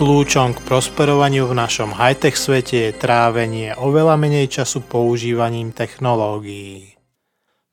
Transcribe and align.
Kľúčom 0.00 0.56
k 0.56 0.64
prosperovaniu 0.64 1.44
v 1.44 1.60
našom 1.60 1.92
high-tech 1.92 2.32
svete 2.32 2.88
je 2.88 2.96
trávenie 2.96 3.76
oveľa 3.76 4.16
menej 4.16 4.48
času 4.48 4.80
používaním 4.80 5.76
technológií. 5.76 6.96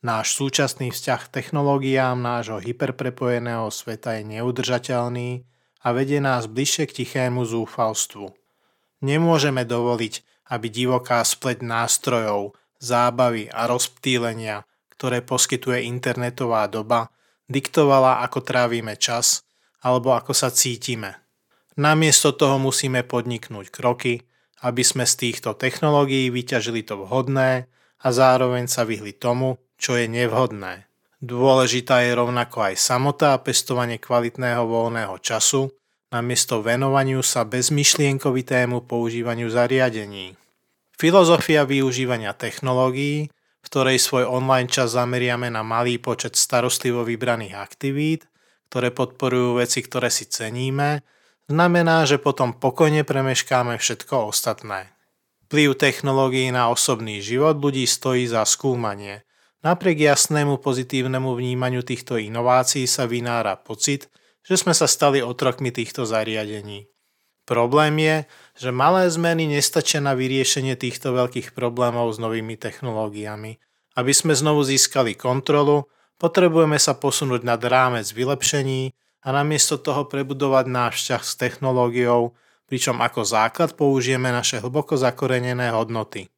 Náš 0.03 0.35
súčasný 0.35 0.91
vzťah 0.91 1.21
k 1.23 1.33
technológiám 1.39 2.19
nášho 2.19 2.59
hyperprepojeného 2.59 3.71
sveta 3.71 4.19
je 4.19 4.27
neudržateľný 4.27 5.47
a 5.79 5.87
vedie 5.95 6.19
nás 6.19 6.51
bližšie 6.51 6.91
k 6.91 6.95
tichému 6.99 7.47
zúfalstvu. 7.47 8.35
Nemôžeme 9.07 9.63
dovoliť, 9.63 10.43
aby 10.51 10.67
divoká 10.67 11.23
spleť 11.23 11.63
nástrojov, 11.63 12.59
zábavy 12.83 13.47
a 13.55 13.71
rozptýlenia, 13.71 14.67
ktoré 14.91 15.23
poskytuje 15.23 15.87
internetová 15.87 16.67
doba, 16.67 17.07
diktovala, 17.47 18.19
ako 18.27 18.43
trávime 18.43 18.99
čas 18.99 19.47
alebo 19.79 20.11
ako 20.11 20.35
sa 20.35 20.51
cítime. 20.51 21.26
Namiesto 21.77 22.33
toho 22.33 22.57
musíme 22.57 23.05
podniknúť 23.05 23.69
kroky, 23.69 24.25
aby 24.65 24.81
sme 24.81 25.05
z 25.05 25.29
týchto 25.29 25.53
technológií 25.53 26.33
vyťažili 26.33 26.81
to 26.81 27.05
vhodné 27.05 27.69
a 28.01 28.07
zároveň 28.09 28.65
sa 28.65 28.81
vyhli 28.81 29.13
tomu, 29.13 29.61
čo 29.77 29.93
je 29.93 30.09
nevhodné. 30.09 30.89
Dôležitá 31.21 32.01
je 32.01 32.17
rovnako 32.17 32.73
aj 32.73 32.75
samota 32.81 33.37
a 33.37 33.41
pestovanie 33.41 34.01
kvalitného 34.01 34.65
voľného 34.65 35.17
času, 35.21 35.69
namiesto 36.09 36.65
venovaniu 36.65 37.21
sa 37.21 37.45
bezmyšlienkovitému 37.45 38.85
používaniu 38.89 39.49
zariadení. 39.49 40.33
Filozofia 40.97 41.61
využívania 41.61 42.33
technológií, 42.33 43.29
v 43.29 43.65
ktorej 43.69 44.01
svoj 44.01 44.25
online 44.25 44.69
čas 44.69 44.97
zameriame 44.97 45.53
na 45.53 45.61
malý 45.61 46.01
počet 46.01 46.33
starostlivo 46.33 47.05
vybraných 47.05 47.53
aktivít, 47.53 48.25
ktoré 48.73 48.89
podporujú 48.89 49.61
veci, 49.61 49.85
ktoré 49.85 50.09
si 50.09 50.25
ceníme, 50.25 51.05
znamená, 51.47 52.03
že 52.03 52.19
potom 52.19 52.51
pokojne 52.51 53.07
premeškáme 53.07 53.79
všetko 53.79 54.31
ostatné. 54.31 54.91
Vplyv 55.47 55.79
technológií 55.79 56.51
na 56.51 56.67
osobný 56.67 57.23
život 57.23 57.55
ľudí 57.63 57.87
stojí 57.87 58.27
za 58.27 58.43
skúmanie. 58.43 59.23
Napriek 59.63 60.03
jasnému 60.03 60.59
pozitívnemu 60.59 61.33
vnímaniu 61.33 61.81
týchto 61.87 62.19
inovácií 62.19 62.83
sa 62.83 63.07
vynára 63.07 63.55
pocit, 63.55 64.11
že 64.43 64.59
sme 64.59 64.75
sa 64.75 64.91
stali 64.91 65.23
otrokmi 65.23 65.71
týchto 65.71 66.03
zariadení. 66.03 66.87
Problém 67.47 67.95
je, 68.03 68.15
že 68.59 68.75
malé 68.75 69.07
zmeny 69.07 69.47
nestačia 69.47 70.03
na 70.03 70.19
vyriešenie 70.19 70.75
týchto 70.75 71.15
veľkých 71.15 71.55
problémov 71.55 72.11
s 72.11 72.19
novými 72.19 72.59
technológiami. 72.59 73.55
Aby 73.95 74.11
sme 74.11 74.35
znovu 74.35 74.67
získali 74.67 75.15
kontrolu, 75.15 75.87
potrebujeme 76.19 76.75
sa 76.75 76.91
posunúť 76.99 77.47
nad 77.47 77.63
rámec 77.63 78.03
vylepšení, 78.11 78.91
a 79.27 79.35
namiesto 79.35 79.75
toho 79.75 80.07
prebudovať 80.07 80.65
náš 80.71 81.03
vzťah 81.03 81.23
s 81.27 81.33
technológiou, 81.35 82.31
pričom 82.63 83.03
ako 83.03 83.27
základ 83.27 83.75
použijeme 83.75 84.31
naše 84.31 84.63
hlboko 84.63 84.95
zakorenené 84.95 85.75
hodnoty. 85.75 86.31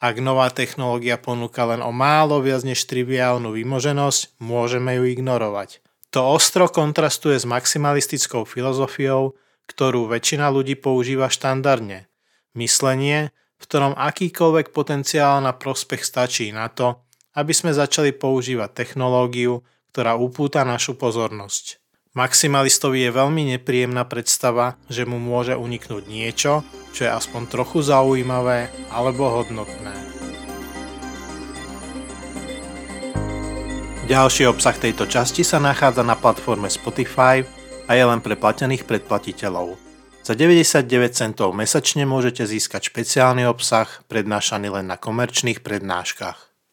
Ak 0.00 0.16
nová 0.16 0.48
technológia 0.48 1.20
ponúka 1.20 1.68
len 1.68 1.84
o 1.84 1.92
málo 1.92 2.40
viac 2.40 2.64
než 2.64 2.88
triviálnu 2.88 3.52
vymoženosť, 3.52 4.40
môžeme 4.40 4.96
ju 4.96 5.04
ignorovať. 5.12 5.84
To 6.16 6.32
ostro 6.32 6.72
kontrastuje 6.72 7.36
s 7.36 7.44
maximalistickou 7.44 8.48
filozofiou, 8.48 9.36
ktorú 9.68 10.08
väčšina 10.08 10.48
ľudí 10.48 10.80
používa 10.80 11.28
štandardne. 11.28 12.08
Myslenie, 12.56 13.32
v 13.60 13.64
ktorom 13.64 13.92
akýkoľvek 13.94 14.72
potenciál 14.72 15.44
na 15.44 15.52
prospech 15.52 16.02
stačí 16.02 16.48
na 16.50 16.72
to, 16.72 17.04
aby 17.36 17.52
sme 17.52 17.76
začali 17.76 18.12
používať 18.12 18.72
technológiu, 18.72 19.64
ktorá 19.92 20.16
upúta 20.16 20.64
našu 20.64 20.96
pozornosť. 20.96 21.81
Maximalistovi 22.12 23.08
je 23.08 23.16
veľmi 23.16 23.56
nepríjemná 23.56 24.04
predstava, 24.04 24.76
že 24.92 25.08
mu 25.08 25.16
môže 25.16 25.56
uniknúť 25.56 26.04
niečo, 26.04 26.60
čo 26.92 27.08
je 27.08 27.10
aspoň 27.10 27.48
trochu 27.48 27.80
zaujímavé 27.80 28.68
alebo 28.92 29.32
hodnotné. 29.32 29.96
Ďalší 34.04 34.44
obsah 34.44 34.76
tejto 34.76 35.08
časti 35.08 35.40
sa 35.40 35.56
nachádza 35.56 36.04
na 36.04 36.12
platforme 36.12 36.68
Spotify 36.68 37.48
a 37.88 37.96
je 37.96 38.04
len 38.04 38.20
pre 38.20 38.36
platených 38.36 38.84
predplatiteľov. 38.84 39.80
Za 40.20 40.36
99 40.36 40.84
centov 41.16 41.56
mesačne 41.56 42.04
môžete 42.04 42.44
získať 42.44 42.92
špeciálny 42.92 43.48
obsah 43.48 43.88
prednášaný 44.12 44.68
len 44.68 44.84
na 44.84 45.00
komerčných 45.00 45.64
prednáškach. 45.64 46.51